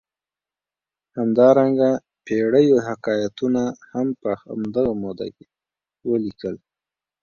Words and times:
همدارنګه 1.17 1.89
پېړیو 2.25 2.77
حکایتونه 2.87 3.63
هم 3.91 4.07
په 4.21 4.31
همدغه 4.43 4.93
موده 5.03 5.27
کې 5.35 5.45
ولیکل. 6.09 6.55